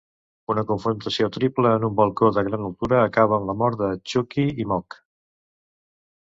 Una 0.51 0.61
confrontació 0.69 1.27
triple 1.35 1.73
en 1.79 1.85
un 1.89 1.93
balcó 1.99 2.31
de 2.37 2.43
gran 2.47 2.63
altura 2.71 3.03
acaba 3.11 3.39
en 3.43 3.45
la 3.51 3.57
mort 3.61 3.79
de 3.83 3.91
Chucky 4.15 4.47
i 4.65 4.67
Moke. 4.73 5.01